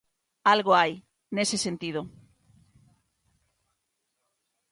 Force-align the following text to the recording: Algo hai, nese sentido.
Algo 0.53 0.71
hai, 0.79 0.93
nese 1.35 1.57
sentido. 1.65 2.01